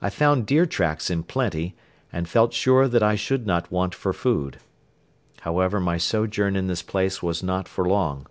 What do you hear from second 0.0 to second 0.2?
I